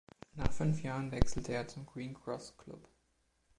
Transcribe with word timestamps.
Nach 0.33 0.51
fünf 0.51 0.81
Jahren 0.81 1.11
wechselte 1.11 1.51
er 1.53 1.67
zum 1.67 1.85
Green 1.85 2.15
Cross 2.15 2.57
Club. 2.57 2.87